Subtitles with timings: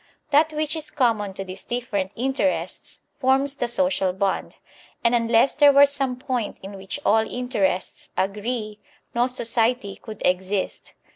[0.31, 4.57] That which is com mon to these different interests forms the social bond;
[5.03, 8.79] and tmless there were some point in which all interests agree,
[9.13, 10.95] no society could exist.